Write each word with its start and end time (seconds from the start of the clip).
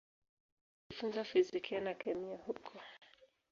Alijifunza 0.85 1.23
fizikia 1.23 1.81
na 1.81 1.93
kemia 1.93 2.37
huko. 2.37 2.79